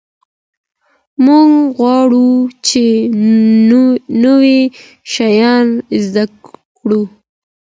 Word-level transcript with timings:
موږ 1.25 1.49
غواړو 1.77 2.29
چي 2.67 2.85
نوي 4.25 4.59
شيان 5.13 5.67
زده 6.03 6.23
کړو. 6.79 7.01